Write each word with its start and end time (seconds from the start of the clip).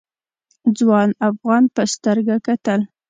ځوان 0.77 1.09
افغان 1.29 1.63
په 1.75 1.81
سترګه 1.93 2.35
کتل. 2.47 2.79